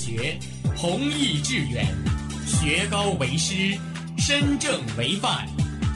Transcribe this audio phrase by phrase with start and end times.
[0.00, 0.38] 学，
[0.74, 1.86] 弘毅致远，
[2.46, 3.76] 学高为师，
[4.16, 5.46] 身正为范，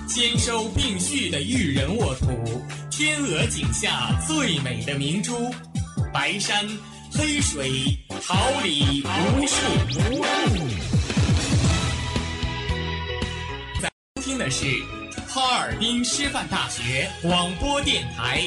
[0.06, 5.50] 兼收并蓄的育人沃土，天鹅颈下最美的明珠，
[6.12, 6.68] 白山
[7.12, 9.56] 黑水，桃李无数
[10.10, 10.22] 无。
[13.80, 13.90] 在
[14.22, 14.66] 听的是
[15.26, 18.46] 哈尔滨师范大学广播电台，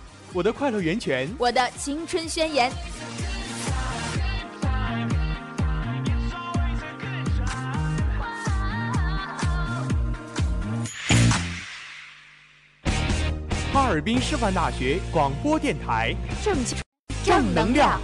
[0.33, 2.71] 我的快乐源泉，我的青春宣言。
[13.73, 16.57] 哈尔滨师范大学广播电台，正
[17.25, 17.99] 正能量。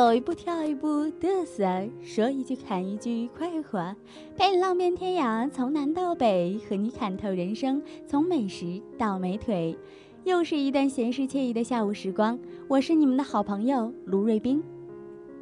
[0.00, 0.88] 走一步跳一步
[1.20, 1.62] 嘚瑟，
[2.02, 3.94] 说一句砍一句快活，
[4.34, 9.76] 陪你浪遍天涯，从南到北，和你看透人生，从美食到美腿。
[10.24, 14.64] 又是一段闲适惬意的下午时光，我是你们的好朋友卢瑞冰，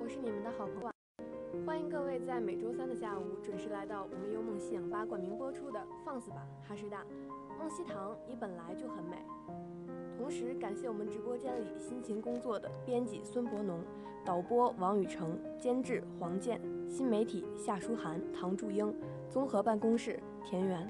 [0.02, 0.90] 我是你们的好朋友，
[1.64, 6.96] 欢迎各位在每周三的下午准时来到我们由梦溪氧吧冠名播出的《放肆吧哈师大》，
[7.60, 9.18] 梦溪堂你本来就很美。
[10.28, 13.82] 同时感谢我们直播间里辛勤工作的编辑孙博农。
[14.26, 18.94] 导播王宇成，监制黄健，新媒体夏书涵、唐祝英，
[19.30, 20.86] 综合办公室田园。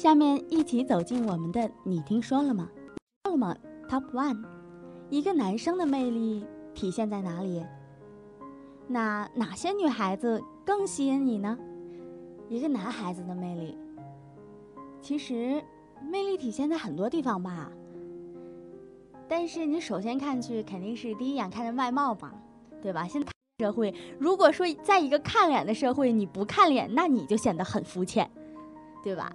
[0.00, 2.70] 下面一起走进我们的“你听说了吗？”
[3.22, 3.54] 说了吗
[3.86, 4.42] ？Top One，
[5.10, 6.42] 一个男生的魅力
[6.72, 7.62] 体现在哪里？
[8.88, 11.58] 那哪些女孩子更吸引你呢？
[12.48, 13.76] 一个男孩子的魅力，
[15.02, 15.62] 其实
[16.10, 17.70] 魅力体现在很多地方吧。
[19.28, 22.32] 但是你首先看去肯定是第一眼看着外貌嘛，
[22.80, 23.06] 对吧？
[23.06, 28.30] 现在社会，如果说在一个看脸的社会，你不看脸，那你就显得很肤浅，
[29.04, 29.30] 对吧？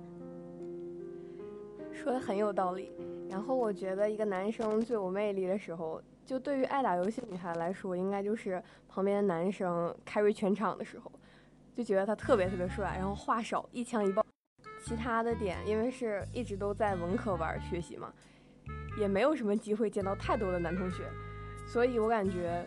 [1.96, 2.92] 说的很有道理。
[3.30, 11.12] 然后我觉得一个男生最有魅力的时候，就对于爱打游戏女孩来说，应该就是旁边的男生 carry 全场的时候，
[11.76, 14.24] 就觉得他特别特别帅，然后话少，一枪一爆。
[14.84, 18.14] 其他的点，因为是一直都在文科班学习嘛，
[19.00, 21.04] 也没有什么机会见到太多的男同学，
[21.66, 22.64] 所以我感觉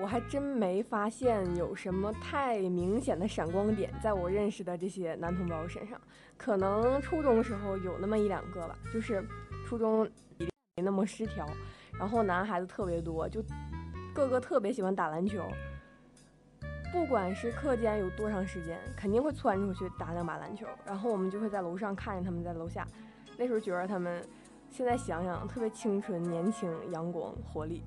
[0.00, 6.00] 我还真没发现有什么太明显的闪光点，在我认识的这些男同胞身上。
[6.38, 9.22] 可能初中时候有那么一两个吧，就是
[9.66, 10.08] 初中
[10.38, 11.46] 没那么失调，
[11.98, 13.42] 然后男孩子特别多，就
[14.14, 15.44] 个个特别喜欢打篮球。
[16.92, 22.86] 不管是课间有多长时间，肯定会窜出去打两把篮球，然后我们就会在楼上看着他们在楼下。
[23.36, 24.26] 那时候觉得他们，
[24.70, 27.84] 现在想想特别清纯、年轻、阳光、活力，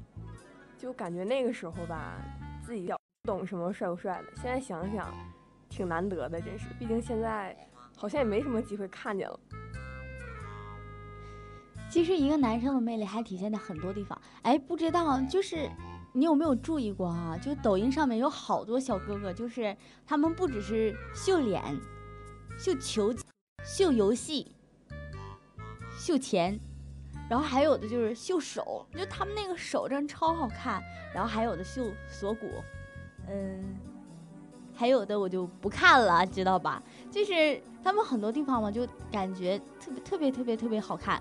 [0.83, 2.21] 就感觉那个时候吧，
[2.61, 2.87] 自己
[3.21, 4.25] 不懂什么帅不帅的。
[4.35, 5.15] 现在想想，
[5.69, 6.65] 挺难得的，真是。
[6.77, 7.55] 毕竟现在
[7.95, 9.39] 好像也没什么机会看见了。
[11.89, 14.21] 其实一个男生的魅力还体现在很多地方。
[14.41, 15.69] 哎，不知道就是。
[16.15, 17.35] 你有没有注意过啊？
[17.41, 19.75] 就抖音上面有好多小哥哥，就是
[20.05, 21.63] 他们不只是秀脸、
[22.59, 23.11] 秀球、
[23.65, 24.55] 秀游戏、
[25.97, 26.59] 秀钱，
[27.33, 30.79] 然后还有的就是秀手，就他们那个手真超好看。
[31.11, 32.45] 然后还有的秀锁骨，
[33.27, 33.75] 嗯，
[34.71, 36.79] 还有的我就不看了，知道吧？
[37.09, 41.19] 就是他们很多地方嘛，就感觉特别特别特别特别好看。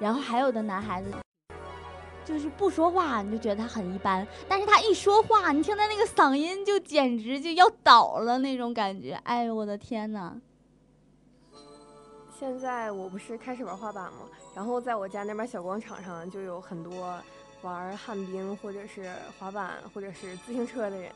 [0.00, 1.12] 然后还有的男孩子。
[2.24, 9.12] 就是不说话，你就觉得他很一般；但是他一说话，你听他那个嗓音，就简直就要倒了那种感觉。
[9.22, 10.36] 哎呦，我的天哪！
[12.40, 14.20] 现在我不是开始玩滑板吗？
[14.54, 17.22] 然后在我家那边小广场上就有很多
[17.60, 21.12] 玩旱冰或者是滑板或者是自行车的人。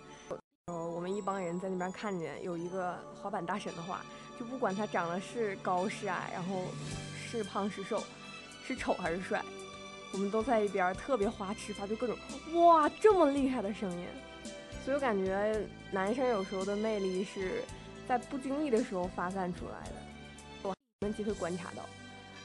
[0.67, 4.05] 呃，我们一帮人在那边看见有一个滑板大神的话，
[4.39, 6.65] 就不管他长得是高是矮，然后
[7.17, 8.03] 是胖是瘦，
[8.63, 9.43] 是丑还是帅。
[10.13, 12.15] 我们都在一边特别花痴，发出各种
[12.53, 14.07] 哇这么厉害的声音，
[14.85, 17.63] 所以我感觉男生有时候的魅力是
[18.07, 19.95] 在不经意的时候发散出来的，
[21.05, 21.83] 能机会观察到。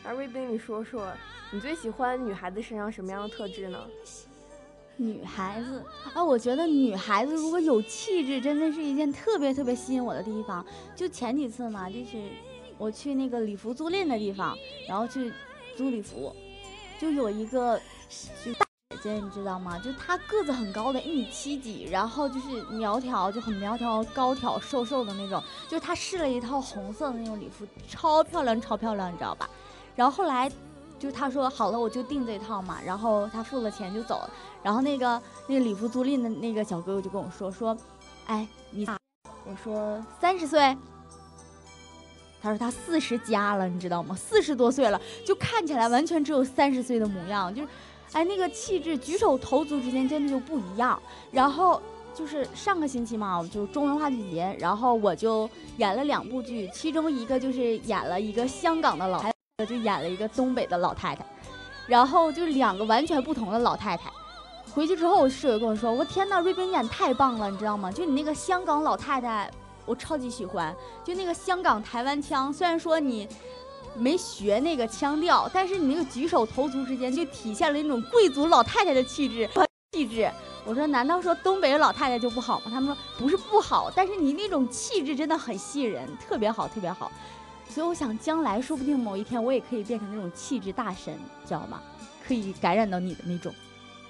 [0.03, 1.11] 那瑞斌，你说说
[1.51, 3.83] 你最喜欢女孩子身上什么样的特质呢？
[4.97, 5.83] 女孩子
[6.13, 10.65] 啊，我觉得女孩子如果有气质，真的是一件特别特别吸引我的地方。
[10.93, 12.21] 就前几次嘛，就是
[12.77, 14.57] 我去那个礼服租赁的地方，
[14.87, 15.31] 然后去
[15.77, 16.35] 租礼服。
[16.99, 17.79] 就有一个
[18.43, 18.65] 就大
[19.01, 19.79] 姐，你知道吗？
[19.79, 25.41] 就她个子很高的，一米七几，然后就是苗条，就很苗条、高挑、瘦瘦的那种。
[25.67, 29.49] 就是她试了一套红色的那种礼服，超漂亮，超漂亮，你知道吧？
[29.95, 30.51] 然后后来，
[30.97, 32.79] 就她说好了，我就订这套嘛。
[32.85, 34.29] 然后她付了钱就走了。
[34.61, 37.77] 然后那个那个礼服租赁的那个小哥哥就跟我说说，
[38.25, 38.85] 哎，你，
[39.45, 40.77] 我说三十岁。
[42.41, 44.15] 他说他四十加了，你知道吗？
[44.15, 47.67] 四十多岁了，就看起来完全只有三十岁的模样，就是，
[48.13, 50.99] 哎，那个气质，举手投足之间真的就不一样。
[51.31, 51.81] 然后
[52.13, 61.25] 就是上个星期嘛，就是中文话剧节，然后我就演了两部剧，其中一个就是演了一个香港的老太太，就演了一个东北的老太太，
[61.87, 64.11] 然后就两个完全不同的老太太。
[64.73, 67.91] 回去之后，我室友跟我说：“我天呐，瑞冰演太棒了，你知道吗？
[67.91, 69.49] 就你那个香港老太太。”
[69.85, 73.27] 我超级喜欢，就那个香港台湾腔，虽然说你
[73.99, 79.47] 没学那个腔调，但是你那个举手投足之间就体现了那种贵族老太太的气质
[79.91, 80.31] 气质。
[80.65, 82.65] 我说，难道说东北的老太太就不好吗？
[82.69, 87.11] 他们说不是不好，但是你那种气质真的很吸引人，特别好，特别好。
[87.69, 91.81] 所以我想，将来说不定某一天我也可以变成那种气质大神，知道吗？
[92.27, 93.53] 可以感染到你的那种。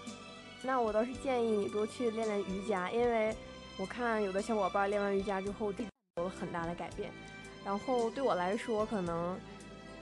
[0.63, 3.35] 那我倒是建议你多去练练瑜伽，因为。
[3.81, 5.71] 我看有的小伙伴练完瑜伽之后，
[6.17, 7.09] 有了很大的改变。
[7.63, 9.39] 然后对我来说，可能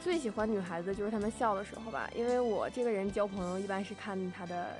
[0.08, 4.78] 最喜欢女孩子就是她们笑的时候吧，因为我这个人交朋友一般是看她的，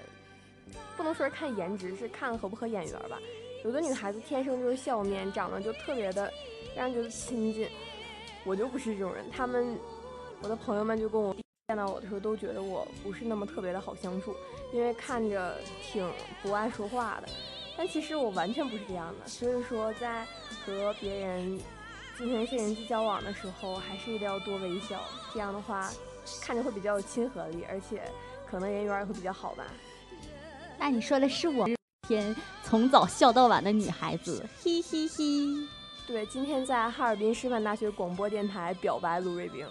[0.96, 3.19] 不能说是看颜值，是看合不合眼缘吧。
[3.65, 6.31] 有的女孩子天生就是笑面，长得就特别的
[6.77, 7.67] 让人觉得亲近。
[8.46, 9.77] 我就不是这种人，他们
[10.41, 11.36] 我的朋友们就跟我
[11.67, 14.34] 见到我的时候都觉得我不是那么特别的好相处，
[14.72, 16.10] 因为看着挺
[16.41, 17.27] 不爱说话的。
[17.75, 20.25] 但其实我完全不是这样的，所以说在
[20.65, 21.60] 和别人
[22.17, 25.00] 进行一些人际交往的时候，还是一定要多微笑，
[25.31, 25.91] 这样的话
[26.41, 28.01] 看着会比较有亲和力，而且
[28.50, 29.63] 可能人缘也会比较好吧。
[30.79, 31.67] 那你说的是我
[32.07, 35.24] 天从早笑到晚的女孩子，嘿嘿嘿。
[36.07, 39.67] 对，今天在哈尔滨师范大学广播电台表白卢瑞冰。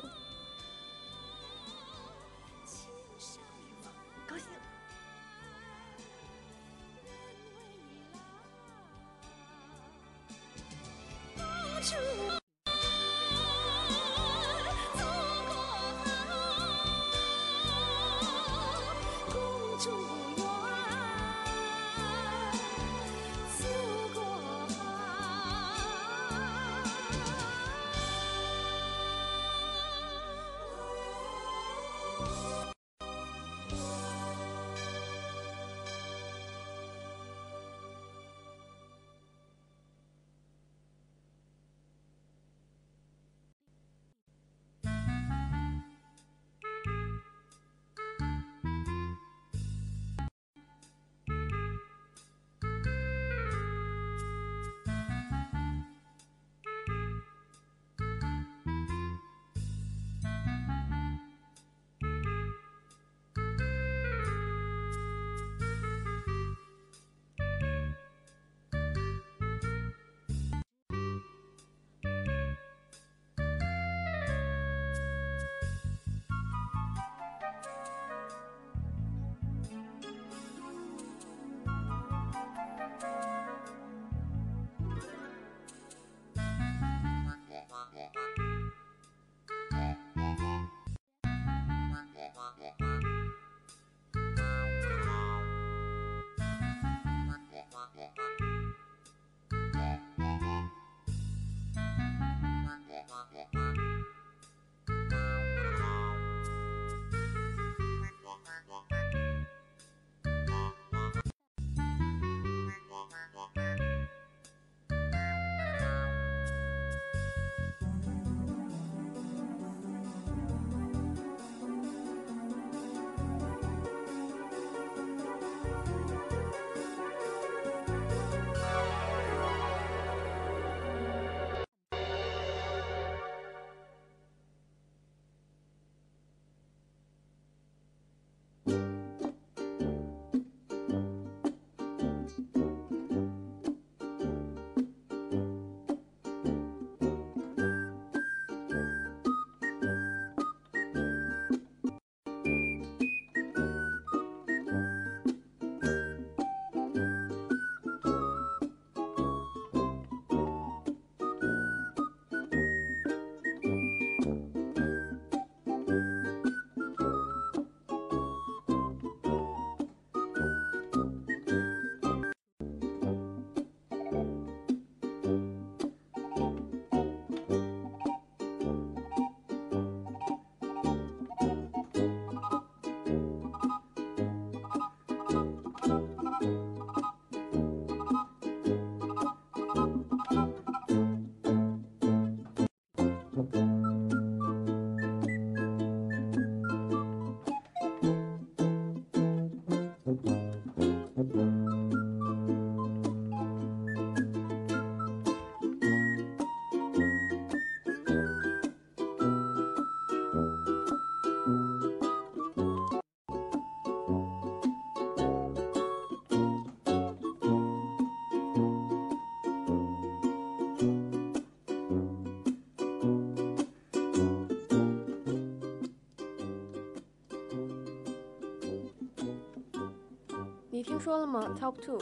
[230.96, 232.00] 听说了吗？Top two，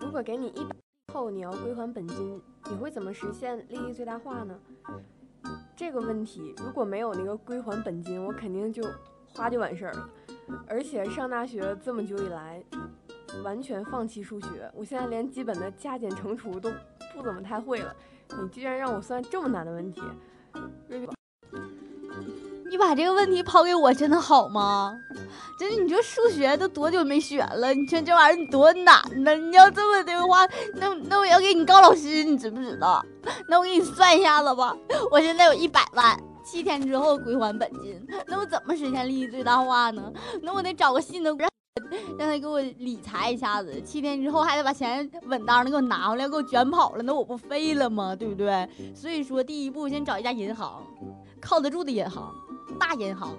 [0.00, 0.74] 如果给你一百
[1.14, 4.58] 后你要归还本金，你会怎么实现利益最大化呢？
[5.76, 8.82] 这个问题如果没有那个归还本金，我肯定就
[9.32, 10.10] 花就完事儿了。
[10.66, 12.60] 而且上大学这么久以来，
[13.44, 16.68] 完全放弃数学，我现在连基本的加减乘除都
[17.14, 17.94] 不怎么太会了。
[18.42, 20.02] 你居然让我算这么难的问题，
[20.88, 21.08] 瑞，
[22.72, 24.98] 你把这个问题抛给我，真的好吗？
[25.58, 27.74] 真的，你这数学都多久没学了？
[27.74, 29.34] 你说这玩意儿多难呢？
[29.34, 33.04] 你要这么的话，那那我要给你告老师，你知不知道？
[33.46, 34.74] 那我给你算一下子吧。
[35.10, 38.02] 我现在有一百万，七天之后归还本金。
[38.26, 40.10] 那我怎么实现利益最大化呢？
[40.40, 41.50] 那我得找个信的让
[42.18, 48.16] 让他给我理财一下子，七天之后还得把钱稳当的给我拿回来，给我卷跑了，那我不废了吗？
[48.16, 48.66] 对不对？
[48.94, 50.82] 所以说，第一步先找一家银行，
[51.38, 52.32] 靠得住的银行，
[52.82, 53.36] 大银行。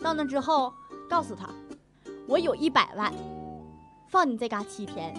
[0.00, 0.72] 到那之后。
[1.08, 1.48] 告诉他，
[2.26, 3.14] 我有一百万，
[4.08, 5.14] 放你这嘎七天，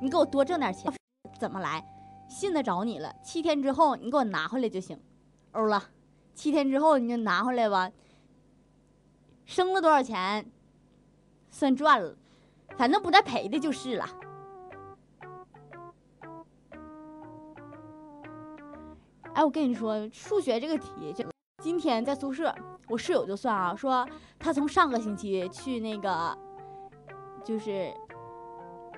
[0.00, 0.90] 你给我多挣点钱。
[1.38, 1.84] 怎么来？
[2.26, 3.14] 信得着你了。
[3.22, 4.98] 七天之后你给我拿回来就行。
[5.52, 5.90] 欧了，
[6.34, 7.90] 七天之后你就拿回来吧。
[9.44, 10.50] 生了多少钱，
[11.50, 12.16] 算赚了，
[12.78, 14.08] 反正不带赔的就是了。
[19.34, 21.26] 哎，我跟你说，数学这个题就。
[21.66, 22.54] 今天在宿舍，
[22.86, 24.08] 我室友就算啊，说
[24.38, 26.38] 他从上个星期去那个，
[27.44, 27.92] 就是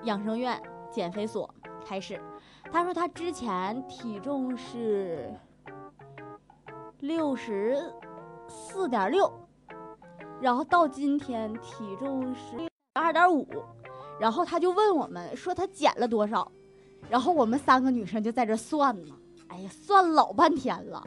[0.03, 0.61] 养生院
[0.91, 1.51] 减肥所
[1.83, 2.21] 开始。
[2.71, 5.33] 他说他之前体重是
[6.99, 7.91] 六十
[8.47, 9.33] 四点六，
[10.39, 13.47] 然后到今天体重是二点五，
[14.19, 16.51] 然后他就问我们说他减了多少，
[17.09, 19.11] 然后我们三个女生就在这算呢，
[19.47, 21.03] 哎呀，算老半天了，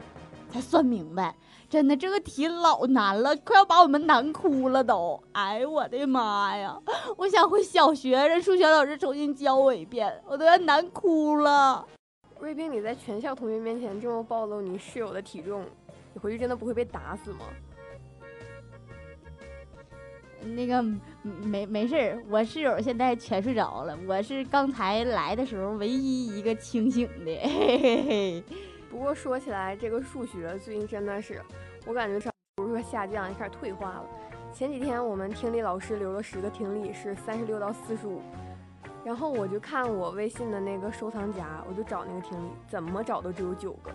[0.53, 1.35] 才算明白。
[1.67, 5.19] 真的，这个题老难了，快要把我们难哭了都。
[5.31, 6.79] 哎，我的妈呀！
[7.17, 11.83] 我想回小学，让数学老师重新教我一遍，我都要难哭了。
[12.39, 15.65] 瑞冰，你在全校同学面前这么暴露你室友的体重，
[16.13, 17.39] 你回去真的不会被打死吗？
[20.55, 20.83] 那个
[21.23, 27.31] 没没事儿，我室友现在全睡着了，我是刚才来的时候唯一一个清醒的。
[27.31, 28.43] 嘿嘿嘿。
[28.93, 31.41] 不过说起来，这个数学最近真的是，
[31.87, 34.05] 我感觉不是说下降，也开始退化了。
[34.53, 38.21] 前几天我们听力老师留了十个听力，是三十六到四十五，
[39.03, 43.91] 然后我就看我微信的那个收藏夹，我就找那个听力，怎么找都只有九个。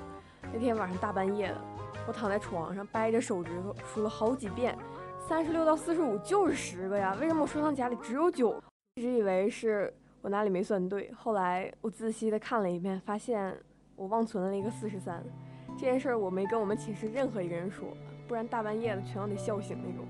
[0.52, 1.60] 那天晚上大半夜的，
[2.08, 4.76] 我躺在床上掰着手指头数了好几遍，
[5.28, 8.60] 三十六到四十五就是十个呀，为什么我收藏夹里只有九？
[8.96, 13.56] 一直以为是我哪里没算对，后来我仔细的看了一遍，发现
[13.98, 15.22] 我忘存了一个四十三。
[15.76, 17.88] 这件事儿我没跟我们寝室任何一个人说，
[18.26, 20.06] 不然大半夜的全都得笑醒那种。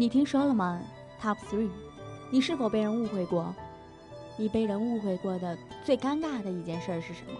[0.00, 0.80] 你听说了吗
[1.20, 1.68] ？Top three，
[2.30, 3.54] 你是否被人误会过？
[4.38, 7.38] 你被人误会过的最尴尬的一件事是什么？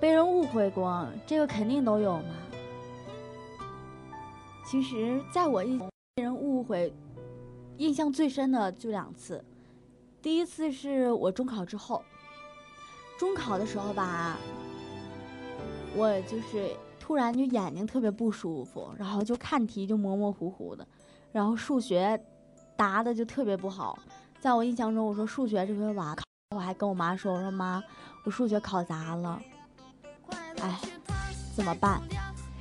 [0.00, 2.34] 被人误会过，这个肯定都有嘛。
[4.66, 6.92] 其实，在我印被人误会
[7.76, 9.44] 印象最深的就两次。
[10.20, 12.02] 第一次是我中考之后，
[13.16, 14.36] 中考的时候吧，
[15.94, 20.84] 我就是突然就眼睛特别不舒服，然后就看题就模模糊糊的。
[21.34, 22.18] 然后数学
[22.76, 23.98] 答的就特别不好，
[24.38, 26.16] 在我印象中，我说数学这回完，
[26.54, 27.82] 我还跟我妈说，我说妈，
[28.22, 29.42] 我数学考砸了，
[30.62, 30.78] 哎，
[31.56, 32.00] 怎么办？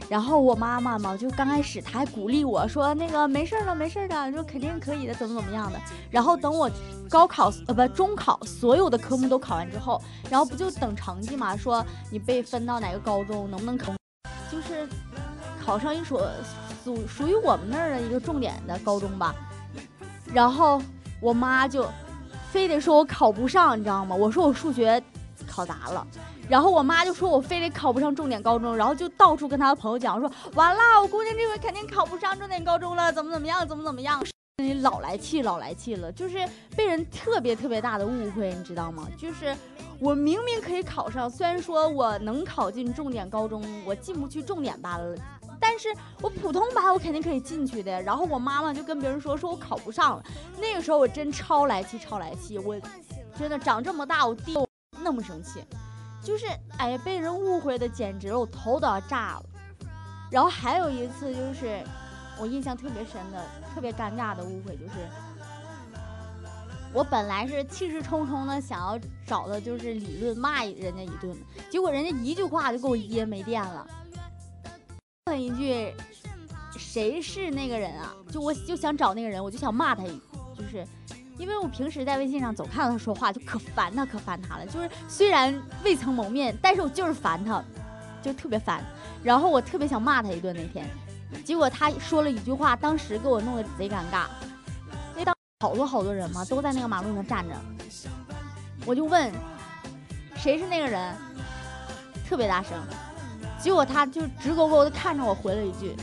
[0.10, 5.80] 然后我妈妈嘛，就刚开始她还鼓励我说，那个没事的，没事的，说肯定可以的，怎么怎么样的。
[6.10, 6.68] 然后等我
[7.08, 13.94] 高考呃不中考所有的科目都考完之后，然后不就等成绩嘛，说你被分到哪个高中，能不能考，
[14.52, 14.90] 就是
[15.64, 16.28] 考上一所。
[16.84, 19.34] 属属于我们那儿的一个重点的高中吧，
[20.34, 20.82] 然后
[21.22, 21.88] 我妈就
[22.52, 24.16] 非得说我考不上，你知道吗？
[24.16, 25.02] 我说我数学
[25.48, 26.06] 考砸了，
[26.50, 34.22] 然后我妈就说我非得考不上重点高中，然后就到处跟她的朋友讲说，完了，我姑娘这回肯定考不上重点高中了，怎么怎么样，怎么怎么样，
[34.82, 36.38] 老来气，老来气了，就是
[36.76, 39.08] 被人特别特别大的误会，你知道吗？
[39.18, 39.56] 就是
[40.00, 45.16] 我明明可以考上，虽然说我能考进重点高中，我进不去重点班了。
[45.66, 45.88] 但是
[46.22, 50.24] 我普通班我肯定可以进去的，然后我妈妈就跟别人说说我考不上了，
[50.60, 52.78] 那个时候我真超来气超来气，我
[53.38, 54.54] 真的长这么大我爹
[55.02, 55.64] 那么生气，
[56.22, 56.46] 就是
[56.78, 59.46] 哎被人误会的简直我头都要炸了。
[60.30, 61.82] 然后还有一次就是
[62.38, 63.42] 我印象特别深的
[63.74, 65.08] 特别尴尬的误会就是，
[66.94, 71.34] 我本来是气势冲冲的想要找的就是理论骂人家一顿，
[71.72, 73.88] 结果人家一句话就给我噎没电了。
[75.34, 75.92] 问一句，
[76.78, 78.14] 谁是那个人啊？
[78.30, 80.86] 就我就想找那个人，我就想骂他，就是
[81.40, 84.66] 因为我平时在微信上总看到他说话，就可烦他，可烦他了。
[84.68, 87.64] 就是虽然未曾谋面，但是我就是烦他，
[88.22, 88.84] 就特别烦。
[89.24, 90.88] 然后我特别想骂他一顿那天，
[91.44, 94.28] 结果他说了一句话，当时给我弄得贼尴尬。
[95.16, 97.56] 那当好多好多人嘛，都在那个马路上站着，
[98.86, 99.34] 我就问，
[100.36, 101.16] 谁是那个人？
[102.30, 102.78] 特别大声。
[103.64, 105.96] 结果他就直勾勾的看着我，回了一句：“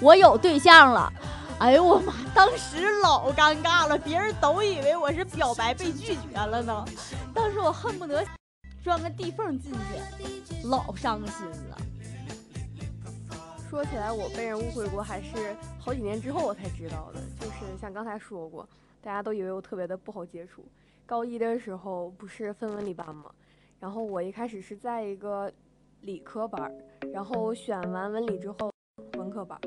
[0.00, 1.12] 我有对象了。”
[1.60, 6.82] 哎呦我妈，当时老尴尬了，别人都以为我是表白被拒绝了呢。
[7.34, 8.24] 当时我恨不得
[8.82, 11.76] 钻个地缝进去，老伤心了。
[13.68, 17.20] 说起来，我被人误会过，还是好几年之后我才知道的。
[17.38, 18.66] 就是像刚才说过，
[19.02, 20.64] 大家都以为我特别的不好接触。
[21.04, 23.30] 高一的时候不是分文理班吗？
[23.78, 25.52] 然后我一开始是在一个。
[26.02, 26.72] 理科班，
[27.12, 28.72] 然后选完文理之后，
[29.16, 29.58] 文科班，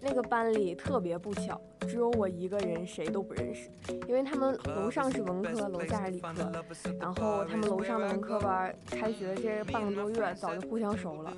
[0.00, 3.70] 那个班里特别不巧，只有我一个人谁都不认识，
[4.06, 6.64] 因为他们楼上是文科，楼下是理科，
[7.00, 11.34] 然后他们楼上的文科班开学这半个多月早就互相熟了，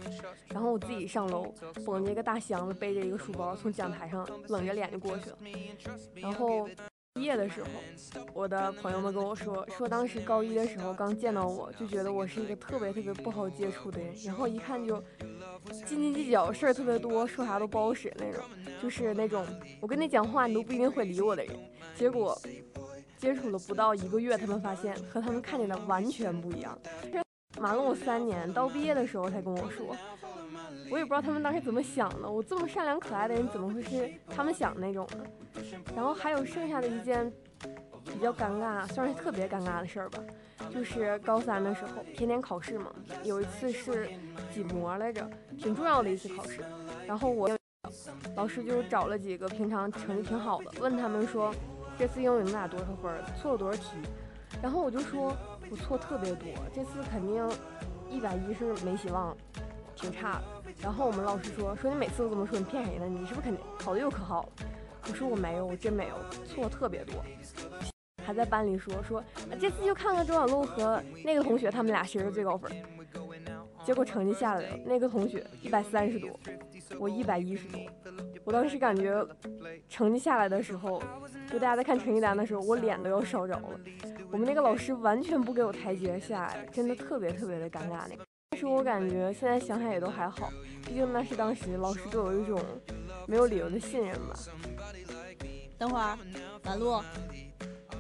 [0.49, 5.37] 然后我自己上楼捧着一个大箱子，背着一个书包从讲台上冷着脸就过去了，
[6.15, 6.69] 然后。
[7.17, 7.71] 毕业的时候，
[8.35, 15.03] 我的朋友们跟我说，说当时高一的时候刚见到我就觉得我是一个特别特别不好接触的人，然后一看就
[15.87, 18.45] 斤斤计较，事儿特别多，说啥都不好使那种，
[18.83, 19.47] 就是那种
[19.81, 21.57] 我跟你讲话你都不一定会理我的人。
[21.95, 22.39] 结果
[23.17, 26.79] 接触了不到一个月，他们发现和他们看见的完全不一样，
[27.59, 29.97] 瞒了我三年，到毕业的时候才跟我说。
[30.91, 35.25] 我也不知道他们当时怎么想的，我这么善良可爱的人，怎么会是他们想那种呢？
[35.95, 37.31] 然后还有剩下的一件
[38.05, 40.19] 比较尴尬，算是特别尴尬的事儿吧，
[40.73, 42.93] 就是高三的时候，天天考试嘛，
[43.25, 44.09] 有一次是
[44.53, 46.65] 几模来着，挺重要的一次考试。
[47.07, 47.51] 然后我
[48.35, 51.53] 老师就找了几个平常成绩挺好的，问他们说
[51.99, 53.97] 这次英语能打多少分，错了多少题。
[54.63, 55.37] 然后我就说
[55.71, 57.47] 我错特别多，这次肯定
[58.09, 59.37] 一百一是没希望，
[59.95, 60.56] 挺差的。
[60.83, 63.07] 然后我们老师说说你每次都这么说，你骗谁呢？
[63.07, 64.49] 你是不是肯定考的又可好了？
[65.09, 67.15] 我说我没有，我真没有，错特别多。
[68.25, 69.23] 还在班里说说，
[69.61, 72.71] 这次就看看周小璐和那个同学他们俩谁是最高分。
[73.85, 76.31] 结果成绩下来了，那个同学一百三十多，
[76.99, 77.81] 我一百一十多。
[78.45, 79.25] 我当时感觉
[79.89, 81.01] 成绩下来的时候，
[81.51, 83.69] 就大家在看成绩单的时候，我脸都要烧着了。
[84.33, 88.27] 我们那个老师完全不给我台阶下，真的特别特别的尴尬那个。
[88.57, 90.51] 但是我感觉现在想想也都还好，
[90.87, 92.59] 毕竟那是当时老师对我一种
[93.27, 94.35] 没有理由的信任吧。
[95.77, 96.19] 等会儿，
[96.65, 96.99] 马璐，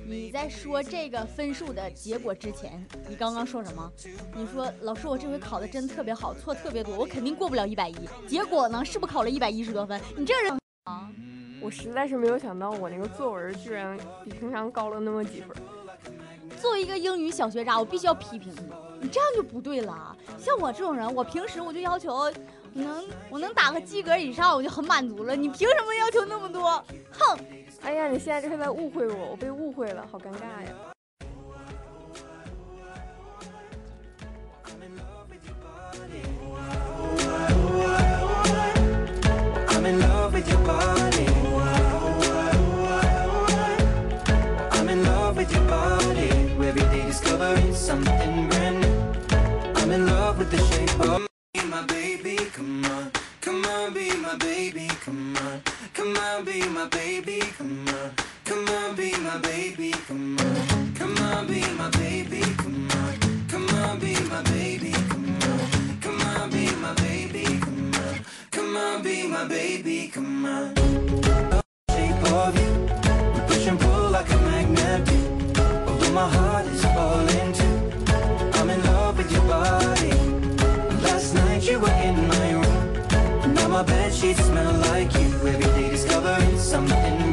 [0.07, 3.93] 你在说这个分数的结果之前，你刚刚说什么？
[4.35, 8.09] 你说老师，我这回考的真特别好，错特别多，我肯定过不了一百一。
[8.27, 10.01] 结果呢，是不考了一百一十多分？
[10.17, 11.13] 你这人啊！
[11.61, 15.55] 我实在是没有想到，我那个作文居然比平常高了那么几分。
[16.59, 18.86] 作为一个英语小学渣，我必须要批评你。
[19.01, 20.17] 你这样就不对了。
[20.39, 22.33] 像我这种人，我平时我就要求
[22.73, 25.35] 能我能打个及格以上，我就很满足了。
[25.37, 26.83] 你凭什么要求那么多？
[27.13, 27.39] 哼！
[27.83, 30.96] 哎呀，你现在这是在误会我，我被误会了，好尴尬呀。
[56.27, 58.11] On, be my baby, come on,
[58.45, 63.69] come on, be my baby, come on, come on, be my baby, come on, come
[63.81, 65.61] on, be my baby, come on,
[66.01, 70.75] come on, be my baby, come on, come on, be my baby, come on.
[71.91, 72.73] Shape of you,
[73.47, 75.09] push and pull like a magnet.
[75.89, 80.13] Although my heart is falling too, I'm in love with your body.
[81.03, 85.76] Last night you were in my room Now my bed sheets smell like you Every
[86.77, 87.33] something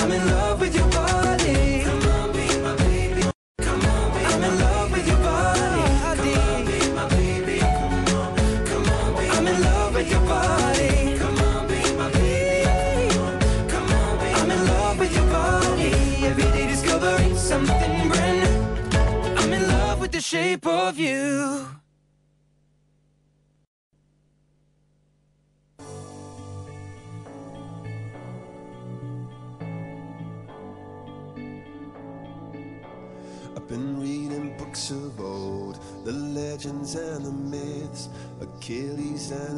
[0.00, 1.82] I'm in love with your body.
[1.86, 3.22] Come on, be my baby.
[3.66, 5.94] Come on, be I'm in love with your body.
[6.16, 7.58] Come on, be my baby.
[8.70, 10.92] Come on, I'm in love with your body.
[11.22, 13.06] Come on, be my baby.
[13.72, 15.92] Come on, be I'm in love with your body.
[16.30, 19.40] Every day discovering something brand new.
[19.40, 21.81] I'm in love with the shape of you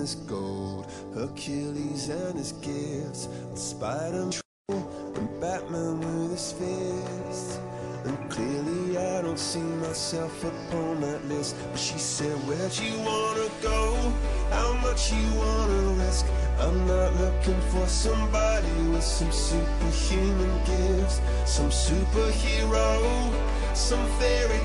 [0.04, 4.32] his gold, Hercules and his gifts, Spider-Man
[4.68, 7.58] and Batman with his fists.
[8.04, 13.48] And clearly I don't see myself upon that list But she said, where'd you wanna
[13.62, 14.12] go?
[14.50, 16.26] How much you wanna risk?
[16.58, 23.32] I'm not looking for somebody with some superhuman gifts Some superhero
[23.72, 24.60] some fairy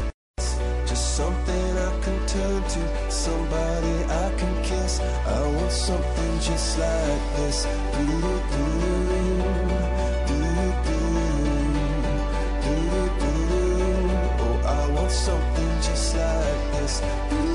[0.85, 3.98] Just something I can turn to Somebody
[5.25, 7.65] I want something just like this.
[7.95, 8.05] Do
[8.53, 8.65] do
[10.27, 10.39] do
[10.73, 10.93] do
[12.63, 12.75] do
[13.19, 13.33] do.
[14.45, 17.48] Oh, I want something just like this.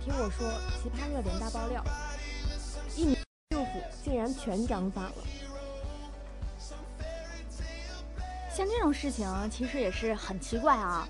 [0.00, 0.50] 听我说，
[0.82, 1.84] 奇葩热点大爆料，
[2.96, 3.18] 一米
[3.50, 3.66] 六五
[4.02, 5.14] 竟然全长反了。
[8.50, 11.06] 像这种事情其实也是很奇怪啊。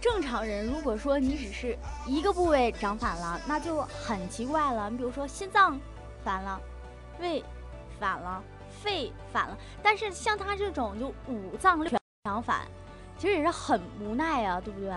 [0.00, 1.76] 正常人如果说你只是
[2.06, 4.88] 一个部位长反了，那就很奇怪了。
[4.90, 5.78] 你比如说心脏
[6.24, 6.60] 反了，
[7.20, 7.44] 胃
[7.98, 8.42] 反了，
[8.82, 11.90] 肺反了，但是像他这种就五脏六
[12.24, 12.66] 全反，
[13.16, 14.90] 其实也是很无奈啊，对不对？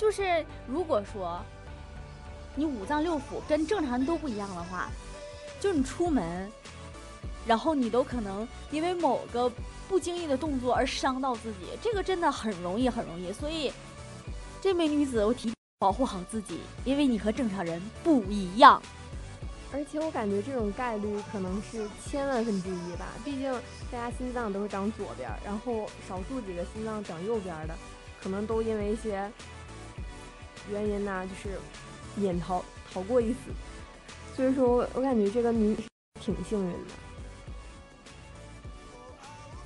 [0.00, 1.38] 就是如果说
[2.56, 4.88] 你五脏六腑跟正常人都不一样的话，
[5.60, 6.50] 就你出门，
[7.46, 9.52] 然后你都可能因为某个
[9.90, 13.30] 不经意的动作而伤到自己，这个真的很容易，很容易。
[13.30, 13.70] 所以，
[14.58, 18.80] 这位女子，我提保护好自己，因为你和正常人不一样。
[19.70, 23.52] 而且我感觉这种概率可能是千万分之一吧，毕竟
[23.92, 27.74] 大家心脏都是长左边，然后少数几个心脏长右边的，
[28.22, 29.30] 可能都因为一些
[30.68, 31.56] 原因呢、就是
[32.16, 33.50] 免逃逃过一死。
[34.34, 35.76] 所以说我感觉这个女
[36.14, 36.78] 挺幸运的。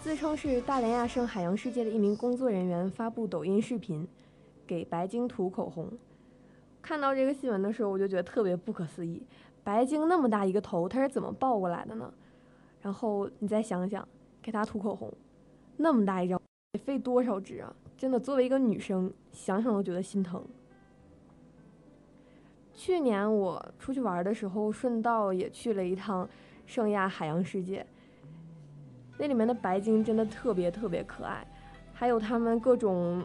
[0.02, 4.07] 自称是大连亚盛海洋世界的一名工作人员发布抖音视频，
[4.66, 5.90] 给白鲸涂口红。
[6.83, 9.22] 看到这个新闻的时候，我就觉得特别不可思议。
[9.62, 12.12] 白鲸那么大一个头，它是怎么抱过来的呢？
[12.83, 14.07] 然后你再想想，
[14.42, 15.11] 给它涂口红，
[15.78, 16.38] 那么大一张，
[16.72, 17.74] 得费多少纸啊！
[17.96, 20.44] 真的，作为一个女生，想想都觉得心疼。
[22.85, 26.29] 去年我出去玩的时候，顺道也去了一趟
[26.66, 27.87] 圣亚海洋世界，
[29.16, 31.47] 那里面的白鲸真的特别特别可爱，
[31.94, 33.25] 还有他们各种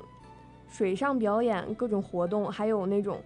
[0.70, 3.22] 水上表演、各种活动，还有那种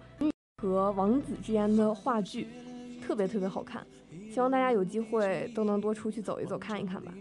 [0.60, 2.48] 和王子之间的话剧。
[3.00, 3.86] 特别特别好看，
[4.28, 7.14] 希望大家有机会都能多出去走一走，看一看吧。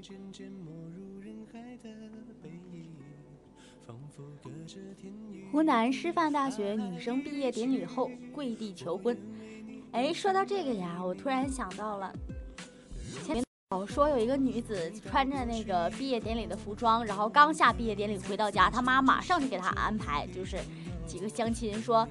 [5.52, 9.18] 湖南师范大学女生毕业典礼后跪地求婚。
[9.92, 12.12] 哎，说到这个呀，我突然想到了，
[13.24, 13.46] 前面
[13.88, 20.58] 说有一个女子穿着那个毕业典礼的服装，然后刚下毕业典礼回到家，她妈马上就给她安排，就是
[21.06, 22.08] 几个相亲说：“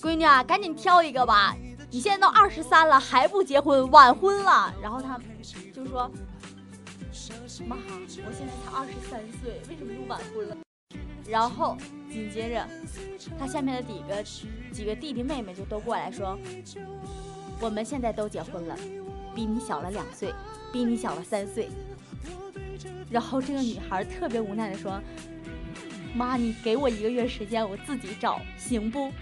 [0.00, 1.56] 闺女啊，赶紧挑一个吧，
[1.90, 5.18] 你现在都二十三了还不结婚，晚婚了。”然后她
[5.74, 6.08] 就说
[7.66, 10.56] ：“妈，我现在才二十三岁，为什么就晚婚了？”
[11.28, 11.76] 然后
[12.10, 12.66] 紧接着，
[13.38, 14.24] 他下面的几个
[14.72, 16.38] 几个弟弟妹妹就都过来说
[17.60, 18.74] ：“我们现在都结婚了，
[19.34, 20.32] 比你小了两岁，
[20.72, 21.68] 比你小了三岁。”
[23.10, 25.00] 然后这个女孩特别无奈的说
[26.16, 29.12] ：“妈，你给我一个月时间，我自己找，行不？”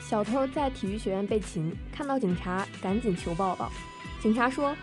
[0.00, 3.70] 小偷在体育学院被擒，看到警察赶紧求抱抱。
[4.20, 4.76] 警察说：“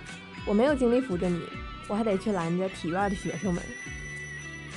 [0.48, 1.42] 我没有精力扶着你，
[1.90, 3.62] 我还得去拦着体院的学生们。”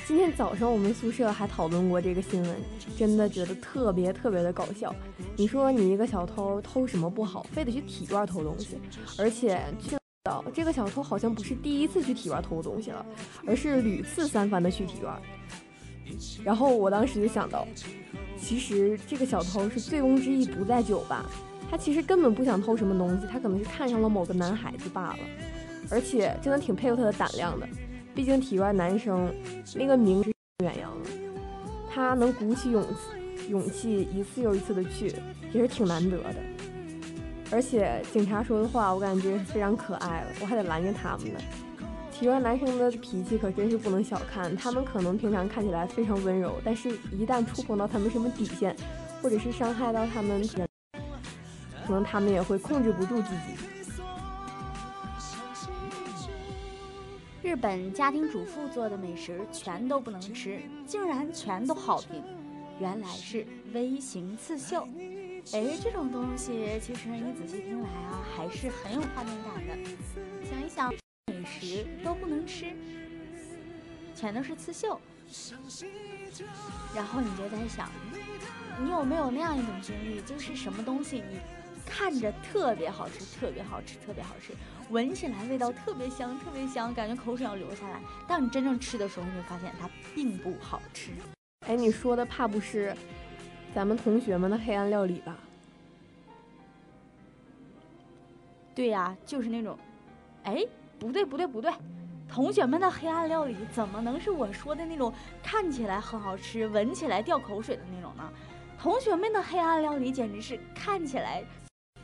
[0.07, 2.55] 今天早上我们宿舍还讨论过这个新闻，
[2.95, 4.93] 真的觉得特别特别的搞笑。
[5.35, 8.77] 你说你一个小偷偷什么不好，非得去体院偷东西？
[9.17, 9.59] 而且，
[10.53, 13.03] 这个小偷好像不是第一次去体院偷东西了，
[13.47, 15.11] 而是屡次三番的去体院。
[16.43, 17.67] 然后我当时就想到，
[18.39, 21.25] 其实这个小偷是醉翁之意不在酒吧，
[21.67, 25.19] 他其实根本不想偷什么东西，他可能是看上了某个男孩子罢了。
[25.89, 27.67] 而且真的挺佩服他的胆量的。
[28.15, 29.29] 毕竟体外男生
[29.75, 30.31] 那个名是
[30.63, 31.05] 远扬了，
[31.93, 35.13] 他能鼓起勇气，勇气一次又一次的去，
[35.51, 36.35] 也是挺难得的。
[37.51, 41.39] 而且警察说的话，我感觉是非常可爱了，我还得拦着他们呢。
[42.09, 48.73] 体外男生的脾气可真是不能小看，他们可能平常看起来非常温柔，但是一旦触碰到他们什么底线，
[49.21, 50.41] 或者是伤害到他们，
[51.85, 53.74] 可能他们也会控制不住自己。
[57.45, 62.23] 日本家庭主妇做的美食全都不能吃，竟然全都好评，
[62.79, 64.81] 原来是微型刺绣。
[65.53, 69.91] 哎，这种东西其实你仔细听来啊，还是很有画面感的。
[70.49, 70.91] 想一想，
[71.27, 72.73] 美食都不能吃，
[74.15, 74.99] 全都是刺绣，
[76.95, 77.91] 然后你就在想，
[78.81, 81.37] 你有没有那样一种经历，就是什么东西你
[81.85, 84.51] 看着特别好吃，特别好吃，特别好吃，
[84.89, 87.99] 闻起来味道特别香，特别香，感觉口水要流下来。
[88.27, 91.11] 当你真正吃的时候，你会发现它并不好吃。
[91.67, 92.95] 哎，你说的怕不是
[93.73, 95.35] 咱们同学们的黑暗料理吧？
[98.75, 99.77] 对呀，就是那种，
[100.43, 100.63] 哎，
[100.99, 101.73] 不对不对不对，
[102.27, 108.31] 同学们的黑暗料理怎么能是我说的那种看起来很好吃、闻起来掉口水的那种呢？
[108.77, 111.43] 同学们的黑暗料理简直是看起来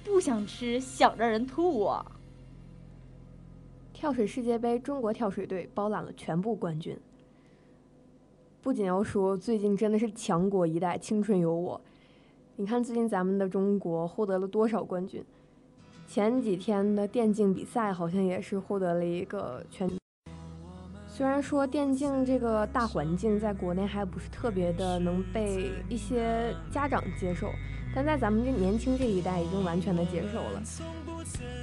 [0.04, 2.06] 不想吃，想让人吐啊！
[4.02, 6.98] 跳水世界杯，中国跳水队包揽了全部冠军。
[8.60, 11.80] 不仅要说最近真的是强国一代，青春有我。
[12.56, 15.24] 你看最近咱们的中国获得了多少冠军？
[16.08, 19.88] 前几天的电竞比赛好像也是获得了一个全。
[21.08, 27.52] 虽然说电竞这个大环境在国内还不是特别的能被一些家长接受，
[27.94, 30.62] 但在咱们这年轻这一代已经完全的接受了。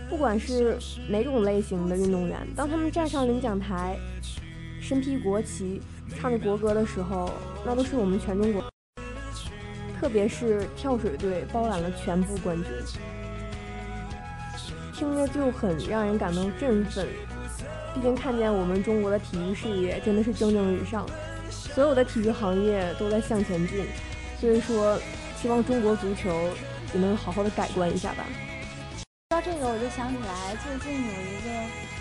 [0.08, 3.96] 不管是哪种类型的运动员，当他们站上领奖台，
[4.80, 5.80] 身披国旗，
[6.16, 7.30] 唱着国歌的时候，
[7.64, 8.62] 那都是我们全中国。
[10.00, 12.64] 特别是跳水队包揽了全部冠军。
[14.94, 17.06] 听着就很让人感到振奋，
[17.94, 21.06] 毕竟看见我们中国的体育事业真的是蒸蒸日上，
[21.50, 23.84] 所有的体育行业都在向前进，
[24.40, 24.98] 所以说
[25.40, 26.50] 希望中国足球
[26.92, 28.24] 也能好好的改观一下吧。
[29.30, 31.48] 说到这个，我就想起来最近有一个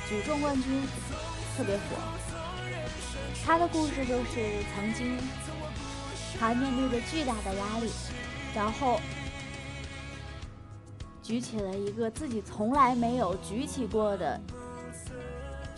[0.10, 0.82] 举重冠军
[1.56, 1.84] 特别火，
[3.46, 5.18] 他的故事就是曾经
[6.40, 7.92] 他面对着巨大的压力，
[8.56, 9.00] 然后。
[11.24, 14.40] 举起了一个自己从来没有举起过的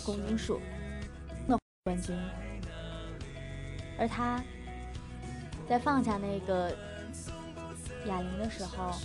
[0.05, 0.61] 公斤数，
[1.47, 2.15] 那冠军。
[3.97, 4.39] 而他
[5.67, 6.71] 在放下那个
[8.05, 8.95] 哑铃的时候，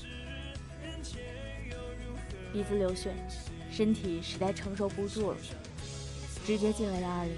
[2.53, 3.13] 鼻子流血，
[3.71, 5.37] 身体实在承受不住了，
[6.47, 7.35] 直接进了幺二零。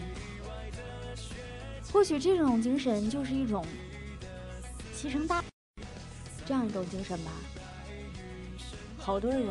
[1.93, 3.65] 或许这种精神就是一种
[4.95, 5.43] 牺牲大
[6.45, 7.31] 这样一种精神吧。
[8.99, 9.47] 好多人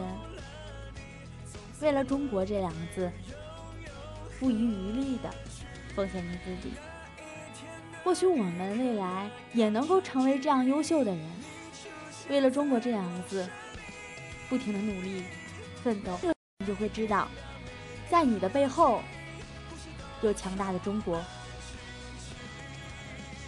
[1.81, 3.11] 为了“中国”这两个字，
[4.39, 5.33] 不遗余力的
[5.95, 6.73] 奉献着自己。
[8.03, 11.25] 或许我们未来也能够成为这样优秀的人，
[12.29, 13.47] 为了“中国”这两个字，
[14.49, 15.23] 不停的努力
[15.83, 16.17] 奋斗，
[16.59, 17.27] 你就会知道，
[18.09, 19.01] 在你的背后
[20.21, 21.23] 有强大的中国，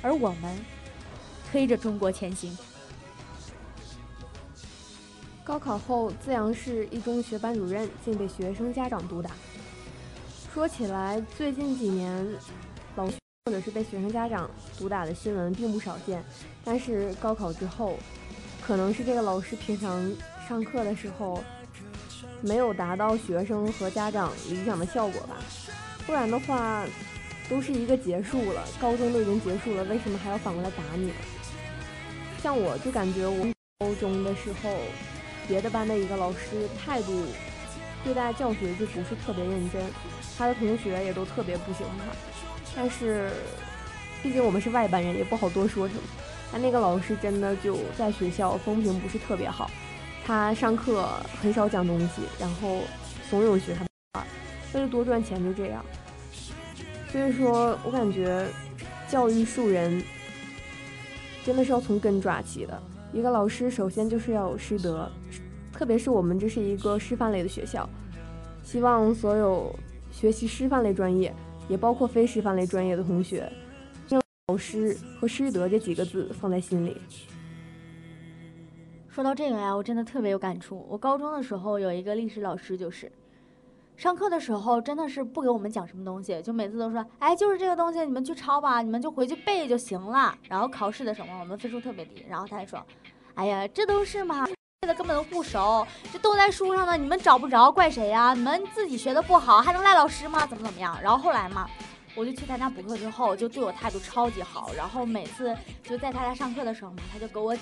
[0.02, 0.56] 而我们
[1.50, 2.56] 推着中国前行。
[5.44, 9.32] 高考后，资阳市一中学班主任竟被学生家长毒打。
[10.54, 12.28] 说起来，最近几年
[12.96, 13.16] 老师
[13.46, 16.24] 或者是被学生家长毒打的新闻并不少见。
[16.66, 17.98] 但是高考之后，
[18.68, 20.12] 可能是这个老师平常
[20.46, 21.42] 上课的时候
[22.42, 25.38] 没有达到学生和家长理想的效果吧？
[26.06, 26.84] 不然的话，
[27.50, 31.14] 都是一个结束了，高中都已经结束了，为什么还要反过来打你？
[32.44, 33.48] 像我就感觉我
[33.80, 34.70] 高中的时候。
[35.48, 37.24] 别的班的一个老师态度
[38.04, 39.82] 对待教学就不是特别认真，
[40.38, 42.04] 他的同学也都特别不喜欢他。
[42.76, 43.32] 但是，
[44.22, 46.02] 毕竟我们是外班人，也不好多说什么。
[46.52, 49.70] 但那个老师真的就在学校风评不是特别好，
[50.26, 51.08] 他上课
[51.42, 52.80] 很少讲东西，然后
[53.30, 54.26] 怂恿学生玩，
[54.74, 55.84] 为了多赚钱就这样。
[57.12, 58.46] 所以说我感觉
[59.08, 60.04] 教育树人
[61.46, 62.82] 真的是要从根抓起的。
[63.14, 65.10] 一个老师首先就是要有师德，
[65.72, 67.90] 特别是我们这是一个师范类的学校，
[68.64, 69.74] 希望所有
[70.12, 71.34] 学习师范类专业，
[71.70, 73.50] 也包括非师范类专业的同学，
[74.50, 76.96] 老师和师德这几个字放在心里。
[79.10, 80.88] 说到这个呀，我真的特别有感触。
[80.90, 83.12] 我高中的时候有一个历史老师，就是
[83.98, 90.34] 上课的时候真的是不给我们讲什么东西，就每次都说，哎，就是这个东西，你们去抄吧，你们就回去背就行了。
[90.48, 92.82] 然后考试的时候，我们分数特别低，然后他还说。
[93.34, 98.34] 哎呀，这都是嘛，背的根本都不熟，这都在书上呢，你们找不着，怪谁呀？
[98.34, 100.48] 你们自己学的不好，还能赖老师吗？
[100.48, 100.98] 怎么怎么样？
[101.04, 101.70] 然后后来嘛，
[102.18, 104.74] 我就去他家补课之后，就对我态度超级好。
[104.76, 107.56] 然后每次就在他家上课的时候嘛，他就给我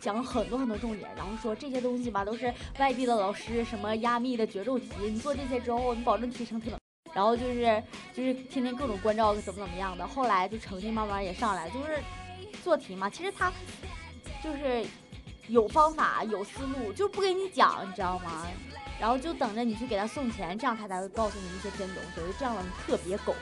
[0.00, 6.70] 讲很多很多重点，然后说这些东西吧都是外地的老师什么压密的绝咒题，你做这些之后，你保证提升特。
[7.12, 7.82] 然后就是
[8.14, 10.06] 就是天天各种关照怎么怎么样的。
[10.06, 11.98] 后来就成绩慢慢也上来，就是
[12.62, 13.52] 做题嘛，其实他
[14.40, 14.86] 就是
[15.48, 18.46] 有方法有思路，就不给你讲，你知道吗？
[19.00, 22.10] 然后就等着你去给他送钱，这样他才会告诉你一些真东西。
[22.16, 23.34] 我觉得这样的人特别狗。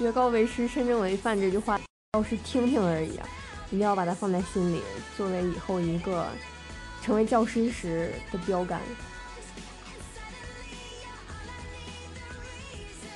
[0.00, 1.78] 学高为师，身正为范这句话，
[2.14, 3.28] 要是听听而已啊，
[3.66, 4.82] 一定要把它放在心里，
[5.14, 6.26] 作为以后一个
[7.02, 8.80] 成为教师时的标杆。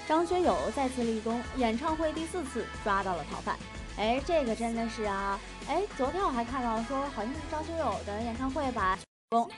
[0.07, 3.59] 张学友再次立功，演唱会第四次抓到了逃犯。
[3.97, 5.41] 哎，这个真的是啊！
[5.67, 8.99] 哎，昨天我还看到说，好像是张学友的演唱会吧，
[9.31, 9.51] 功。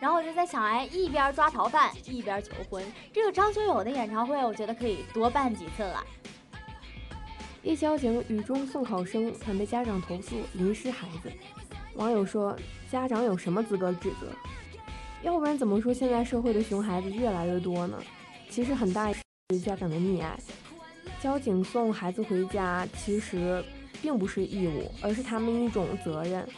[0.00, 6.04] 然后我就在想，哎，一边抓逃犯，一边求婚，这个张学友的演唱会，我觉得可以多办几次了。
[7.62, 11.30] 一交警雨中送考生，曾被家长投诉淋湿孩子。
[11.94, 12.56] 网友说，
[12.90, 14.28] 家长有什么资格指责？
[15.22, 17.98] 要不然怎么说现在社会的熊孩子越来越多呢？
[18.48, 20.38] 其实很大是家长的溺爱。
[21.20, 23.62] 交警送孩子回家，其实
[24.00, 26.48] 并不是义务，而是他们一种责任，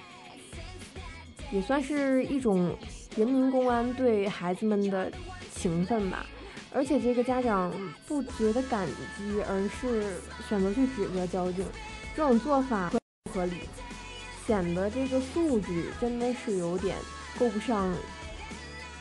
[1.50, 2.76] 也算是一种。
[3.16, 5.10] 人民公安对孩子们的
[5.52, 6.24] 情分吧，
[6.72, 7.72] 而且这个家长
[8.06, 10.14] 不觉得感激，而是
[10.48, 11.66] 选择去指责交警，
[12.16, 12.98] 这种做法不
[13.32, 13.62] 合理，
[14.46, 16.96] 显得这个素质真的是有点
[17.38, 17.92] 够不上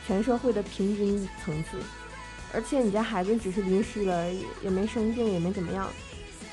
[0.06, 1.78] 全社会的平均层次。
[2.52, 5.88] 而且你家孩子只是淋湿了而已，也没生病，也没怎么样，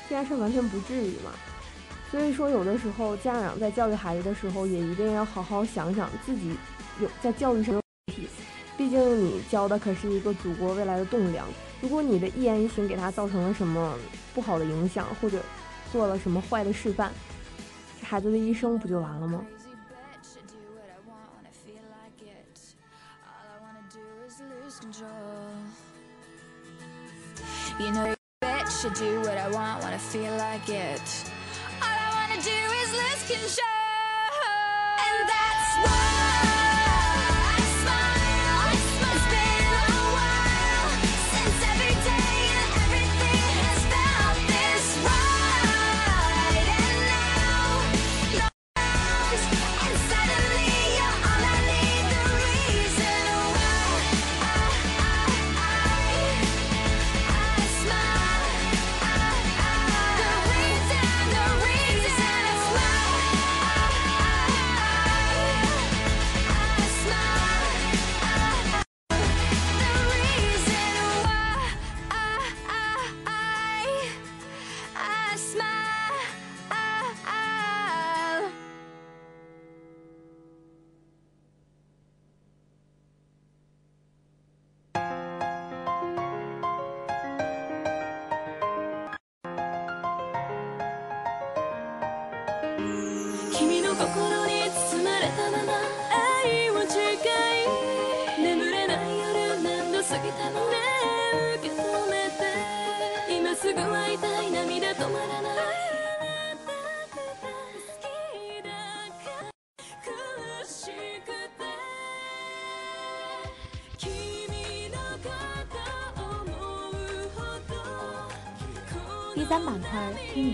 [0.08, 1.32] 这件事完全不至于嘛。
[2.10, 6.56] 所以说，有的时候家长在教育孩子的时候，也一定要好好想想自己。
[7.00, 8.28] 有在教育上的问题，
[8.78, 11.44] 毕竟你教的可是一个祖国未来的栋梁。
[11.80, 13.98] 如果你的一言一行给他造成了什么
[14.32, 15.42] 不好的影响，或者
[15.92, 17.12] 做了什么坏的示范，
[18.00, 19.44] 这孩子的一生不就完了吗？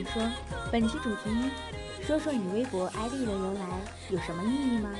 [0.06, 0.22] 说，
[0.70, 1.50] 本期主题，
[2.02, 3.66] 说说你微博 ID 的由来
[4.10, 4.90] 有什么意义吗？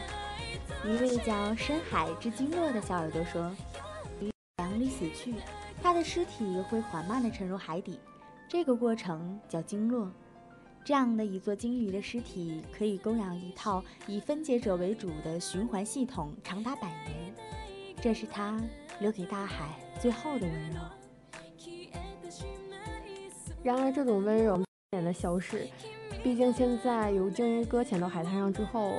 [0.84, 3.50] 一位叫深海之鲸落的小耳朵说，
[4.58, 5.34] 海里死去，
[5.82, 7.98] 他的尸体会缓慢地沉入海底，
[8.48, 10.10] 这个过程叫鲸落。
[10.84, 17.34] 这样的一座鲸鱼的尸体可以供养一套以分解者为主的循环系统，长达百年。
[18.02, 18.60] 这是他
[19.00, 20.80] 留给大海最后的温柔。
[23.62, 24.62] 然而，这种温柔
[25.02, 25.66] 的消失。
[26.22, 28.94] 毕竟，现在有鲸鱼搁浅到海滩上之后，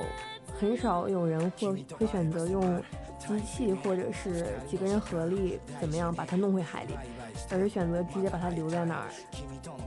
[0.58, 2.82] 很少有人会会选择用
[3.18, 6.94] 机器或者是几个人合力怎么样把它弄回海里，
[7.50, 9.06] 而是选择直接把它留在那儿，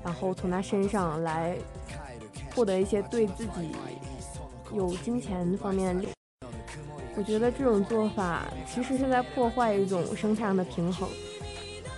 [0.03, 1.55] 然后从它身上来
[2.55, 3.71] 获得一些对自己
[4.73, 6.03] 有金钱方面。
[7.15, 11.07] 我觉得这种做法其实是在破坏一种生态上的平衡，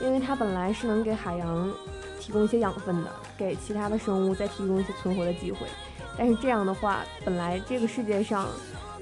[0.01, 1.71] 因为它本来是能给海洋。
[2.19, 5.65] 提供一些养分的，给其他的生物再提供一些存活的机会。
[6.15, 8.47] 但是这样的话，本来这个世界上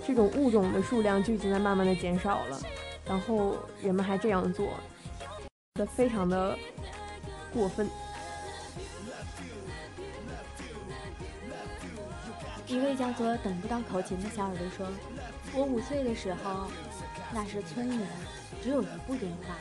[0.08, 2.58] 这种物种的数量就已经在慢慢的减少了，
[3.06, 4.70] 然后人们还这样做，
[5.74, 6.58] 的非常的
[7.54, 7.90] 过分。
[12.68, 14.88] 一位叫做“等不到口琴”的小耳朵说
[15.54, 16.70] ：“我五岁的时候，
[17.34, 18.06] 那时村里
[18.64, 19.56] 只有一部电话，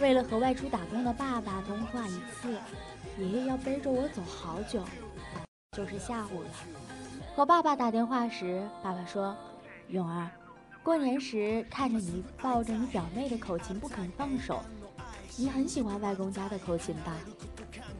[0.00, 2.56] 为了和外出打工的爸爸通话一次，
[3.18, 4.82] 爷爷要背着我走好久，
[5.72, 6.48] 就是下午了。
[7.36, 9.36] 和爸爸打电话时，爸爸说
[9.88, 10.30] ：‘勇儿，
[10.82, 14.62] 过年时看着你抱着你表妹的口琴不肯放手，
[15.36, 17.14] 你很喜欢外公家的口琴吧？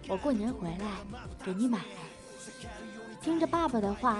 [0.08, 0.96] 我过年回来
[1.44, 1.80] 给你买。’”
[3.20, 4.18] 听着爸爸的话，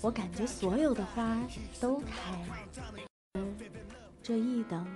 [0.00, 1.38] 我感觉所有的花
[1.80, 3.44] 都开了。
[4.22, 4.86] 这一等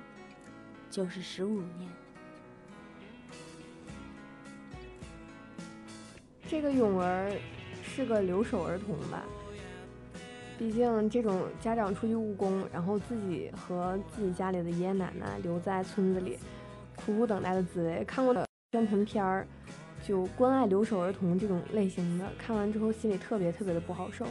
[0.91, 1.89] 就是十五年。
[6.55, 7.33] 这个勇儿
[7.83, 9.25] 是个留守儿童吧？
[10.57, 16.39] 毕竟这种家长出去务工，然后自己和自己家里的爷爷奶奶留在村子里，
[16.95, 18.05] 苦苦等待的滋味。
[18.07, 19.45] 看过的宣传片儿。
[20.07, 24.27] 就关爱留守儿童这种类型的，看完之后心里特别特别的不好受。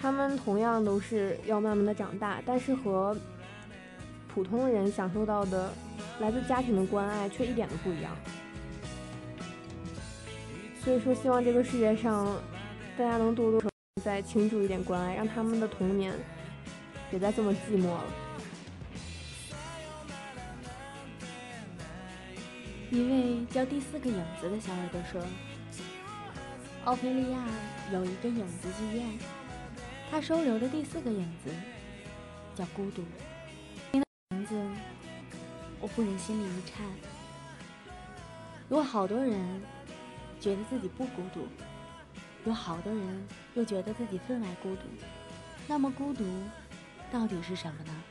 [0.00, 3.14] 他们同样都是要慢慢的长大，但是和
[4.32, 5.70] 普通人享受到的
[6.20, 8.16] 来自家庭的关爱却一点都不一样。
[10.84, 12.26] 所以说，希望这个世界上
[12.98, 13.70] 大家能多多
[14.02, 16.12] 再倾注一点关爱，让他们的童年
[17.10, 18.04] 别再这么寂寞了。
[22.90, 25.22] 一位叫第四个影子的小耳朵说
[26.84, 27.38] ：“奥菲利亚
[27.90, 29.18] 有一个影子剧院，
[30.10, 31.50] 他收留的第四个影子
[32.54, 33.02] 叫孤独。
[33.90, 34.06] 听到
[34.36, 34.54] 名字，
[35.80, 36.86] 我忽然心里一颤。
[38.68, 39.40] 有好多人
[40.44, 41.46] 觉得自己不孤独，
[42.44, 44.82] 有好多人又觉得自己分外孤独。
[45.66, 46.22] 那么孤独
[47.10, 48.02] 到底是什么呢？”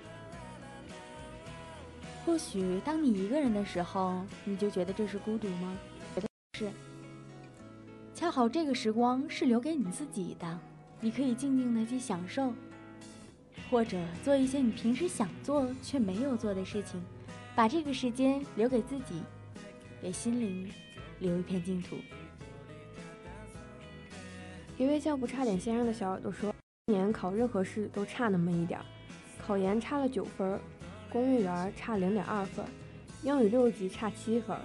[2.25, 5.77] 或许当你一个人的时候，你就觉得这是孤独吗？
[6.15, 6.27] 觉得
[6.57, 6.71] 是。
[8.15, 10.59] 恰好这个时光是留给你自己的，
[11.01, 12.51] 你可以静静的去享受，
[13.69, 16.99] 或者做一些你平时想做却没有做的事情，
[17.53, 19.21] 把这个时间留给自己，
[20.01, 20.67] 给心灵
[21.19, 21.97] 留一片净土。
[24.77, 26.53] 一位叫不差点先生的小耳朵说
[26.87, 28.85] ：“今年考任何试都差那么一点儿，
[29.45, 30.59] 考研差了九分。”
[31.11, 32.65] 公务员差零点二分，
[33.21, 34.57] 英语六级差七分，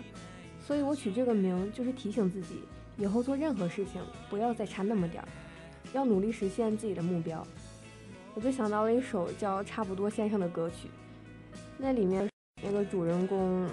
[0.66, 2.60] 所以我取这个名就是提醒自己，
[2.96, 4.00] 以后做任何事情
[4.30, 5.28] 不要再差那么点儿，
[5.92, 7.46] 要努力实现自己的目标。
[8.34, 10.88] 我就想到了一首叫《差不多先生》的歌曲，
[11.76, 12.26] 那里面
[12.62, 13.68] 那个主人公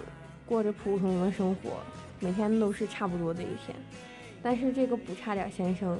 [0.45, 1.79] 过着普普通通的生活，
[2.19, 3.73] 每天都是差不多的一天，
[4.43, 5.97] 但是这个不差点先生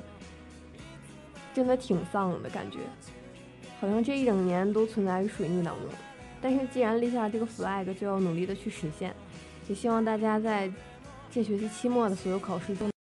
[1.55, 2.79] 真的挺丧的感觉，
[3.79, 5.89] 好像这一整年都存在于水逆当中。
[6.41, 9.15] 但是既然立下这个 flag，就要努力的去实现。
[9.69, 10.69] 也希望大家在
[11.31, 12.94] 这学期期末的所有考试都。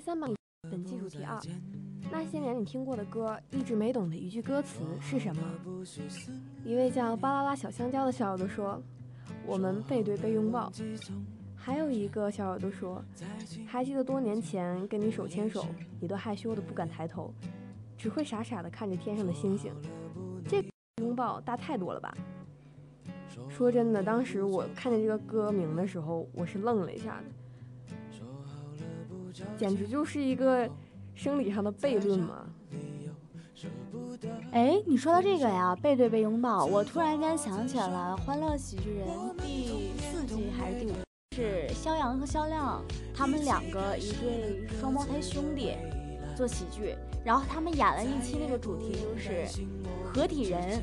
[0.00, 0.32] 第三版
[0.62, 1.38] 本期主题二，
[2.10, 5.42] 那些年你听过的歌，一直没懂的一句歌词是什么？
[6.64, 8.82] 一位叫巴啦啦小香蕉的小耳朵说
[9.44, 10.72] ：“我们背对背拥抱。”
[11.54, 13.04] 还有一个小耳朵说，
[13.66, 15.66] 还记得多年前跟你手牵手，
[16.00, 17.30] 你都害羞的不敢抬头，
[17.98, 19.70] 只会傻傻的看着天上的星星。
[20.48, 20.64] 这
[21.02, 22.10] 拥抱大太多了吧？
[23.50, 27.24] 说真的，当时我看见这个歌名的时候，我是愣了一下的，
[29.56, 30.68] 简直就是一个
[31.14, 32.46] 生理上的悖论嘛。
[34.52, 39.06] 哎，你说到这个呀，背对背拥抱，我突然间想起了，《欢乐喜剧人》
[39.36, 40.94] 第四季还是第五，
[41.36, 42.82] 是肖阳和肖亮
[43.14, 45.74] 他们两个一对双胞胎兄弟
[46.34, 49.46] 做喜剧，然后他们演了一期，那个主题就是
[50.12, 50.82] 合体人，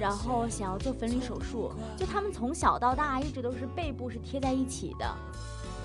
[0.00, 5.14] 然后想要做分离手术，就他们从小到大一直都是背部是贴在一起的，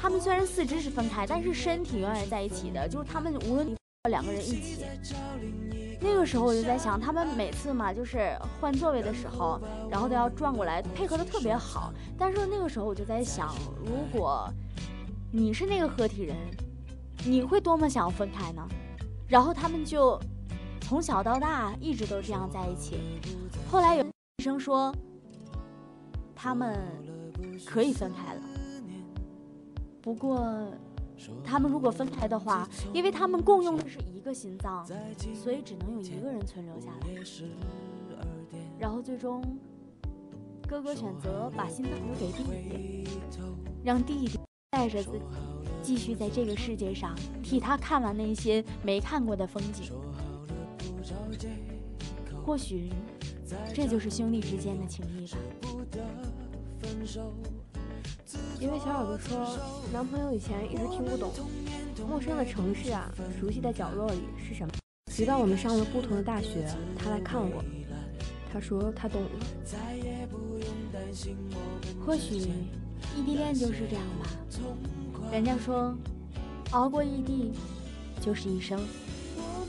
[0.02, 3.76] 他们虽然四肢是分开，但是身体永远在一起的，就是他们无论
[4.10, 4.86] 两个人一起。
[6.00, 9.60] 那个时候我就在想，他们每次嘛，就是换座位的时候，
[9.92, 11.92] 然后都要转过来，配合的特别好。
[12.18, 13.54] 但是那个时候我就在想，
[13.86, 14.50] 如果
[15.34, 16.38] 你是那个合体人，
[17.26, 18.66] 你会多么想要分开呢？
[19.28, 20.18] 然后他们就
[20.80, 23.02] 从小到大一直都这样在一起。
[23.70, 24.06] 后来有
[24.38, 24.96] 医生说，
[26.34, 26.80] 他们
[27.66, 28.42] 可以分开了，
[30.02, 30.68] 不过。
[31.44, 34.88] 他们如果分开的话，因为他们共用的是一个心脏，
[35.36, 37.08] 所以只能有一个人存留下来。
[38.80, 39.44] 然后最终，
[40.66, 43.04] 哥哥选择把心脏留给弟弟，
[43.84, 44.40] 让弟弟
[44.70, 45.26] 带着自己
[45.84, 49.92] 继续在这个世界上替他看完那些没看过的风景。
[52.46, 52.94] 或许，
[53.74, 55.38] 这就是兄弟之间的情谊吧。
[58.60, 59.58] 一位小耳朵说，
[59.92, 61.32] 男朋友以前一直听不懂
[62.08, 64.74] 陌生的城市啊，熟悉的角落里是什么。
[65.12, 66.66] 直到我们上了不同的大学，
[66.98, 67.64] 他来看我，
[68.52, 69.30] 他说他懂了。
[72.06, 72.36] 或许
[73.16, 74.30] 异地恋就是这样吧。
[75.32, 75.96] 人家说，
[76.72, 77.52] 熬过异地
[78.22, 78.80] 就是一生。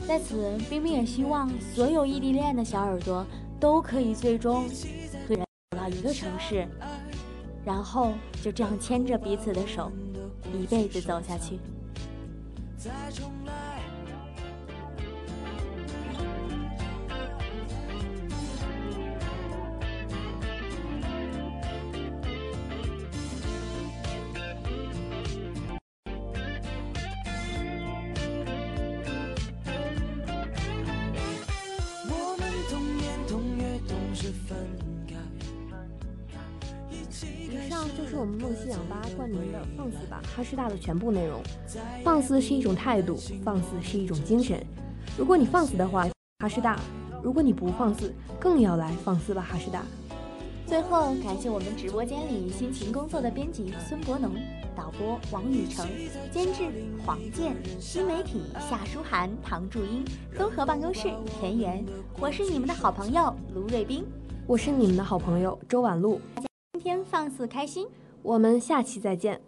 [0.07, 3.25] 在此，冰冰也希望所有异地恋的小耳朵
[3.59, 4.69] 都可以最终
[5.27, 6.67] 和人走到一个城市。
[7.71, 9.93] 然后就这样牵着彼此的手，
[10.53, 11.61] 一辈子走下去。
[12.77, 13.70] 再重来
[40.41, 41.39] 哈师大”的全部内容。
[42.03, 43.15] 放肆是一种态度，
[43.45, 44.59] 放肆是一种精神。
[45.19, 46.77] 如果你放肆的话，哈师大；
[47.23, 49.85] 如果你不放肆，更要来放肆吧哈师大。
[50.67, 54.31] 最后，感谢我们直播间里辛勤工作的编辑孙博农、
[54.75, 55.87] 导播王宇成、
[56.33, 56.73] 监制
[57.05, 60.03] 黄健、新媒体夏书涵、唐祝英、
[60.39, 61.85] 综合办公室田园。
[62.19, 64.07] 我是你们的好朋友卢瑞斌，
[64.47, 66.19] 我是你们的好朋友周婉露。
[66.73, 67.87] 今天放肆开心，
[68.23, 69.39] 我们下期再见。